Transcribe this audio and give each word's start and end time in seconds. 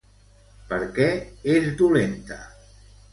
Per 0.71 0.79
què 0.95 1.05
és 1.57 1.67
dolenta? 1.83 2.39